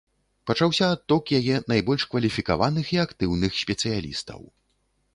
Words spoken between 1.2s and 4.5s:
яе найбольш кваліфікаваных і актыўных спецыялістаў.